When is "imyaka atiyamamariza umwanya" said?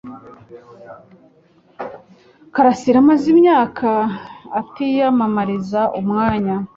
3.33-6.55